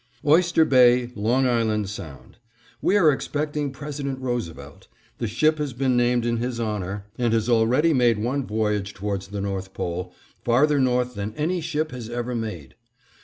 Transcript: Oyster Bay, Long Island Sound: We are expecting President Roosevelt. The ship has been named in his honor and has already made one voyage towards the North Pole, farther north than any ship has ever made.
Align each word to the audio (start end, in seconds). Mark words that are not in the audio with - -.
Oyster 0.25 0.65
Bay, 0.65 1.11
Long 1.13 1.45
Island 1.45 1.87
Sound: 1.87 2.39
We 2.81 2.97
are 2.97 3.11
expecting 3.11 3.69
President 3.69 4.17
Roosevelt. 4.19 4.87
The 5.19 5.27
ship 5.27 5.59
has 5.59 5.73
been 5.73 5.95
named 5.95 6.25
in 6.25 6.37
his 6.37 6.59
honor 6.59 7.05
and 7.19 7.33
has 7.33 7.47
already 7.47 7.93
made 7.93 8.17
one 8.17 8.47
voyage 8.47 8.95
towards 8.95 9.27
the 9.27 9.41
North 9.41 9.75
Pole, 9.75 10.11
farther 10.43 10.79
north 10.79 11.13
than 11.13 11.35
any 11.35 11.61
ship 11.61 11.91
has 11.91 12.09
ever 12.09 12.33
made. 12.33 12.73